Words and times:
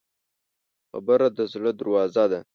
خبره 0.89 1.27
د 1.37 1.39
زړه 1.53 1.71
دروازه 1.79 2.25
ده. 2.31 2.39